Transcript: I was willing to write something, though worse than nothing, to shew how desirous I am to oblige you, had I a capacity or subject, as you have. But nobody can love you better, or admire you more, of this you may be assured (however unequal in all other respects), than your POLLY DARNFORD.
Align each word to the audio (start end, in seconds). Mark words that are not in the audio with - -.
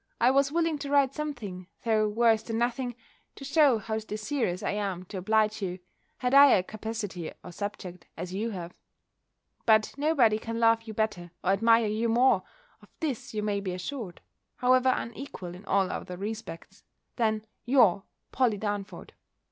I 0.19 0.31
was 0.31 0.51
willing 0.51 0.79
to 0.79 0.89
write 0.89 1.13
something, 1.13 1.67
though 1.85 2.07
worse 2.09 2.41
than 2.41 2.57
nothing, 2.57 2.95
to 3.35 3.45
shew 3.45 3.77
how 3.77 3.99
desirous 3.99 4.63
I 4.63 4.71
am 4.71 5.03
to 5.03 5.19
oblige 5.19 5.61
you, 5.61 5.77
had 6.17 6.33
I 6.33 6.47
a 6.53 6.63
capacity 6.63 7.31
or 7.43 7.51
subject, 7.51 8.07
as 8.17 8.33
you 8.33 8.49
have. 8.49 8.73
But 9.67 9.93
nobody 9.99 10.39
can 10.39 10.59
love 10.59 10.81
you 10.85 10.95
better, 10.95 11.29
or 11.43 11.51
admire 11.51 11.85
you 11.85 12.09
more, 12.09 12.41
of 12.81 12.89
this 12.99 13.35
you 13.35 13.43
may 13.43 13.59
be 13.59 13.75
assured 13.75 14.21
(however 14.55 14.89
unequal 14.95 15.53
in 15.53 15.65
all 15.65 15.91
other 15.91 16.17
respects), 16.17 16.81
than 17.17 17.45
your 17.63 18.01
POLLY 18.31 18.57
DARNFORD. 18.57 19.13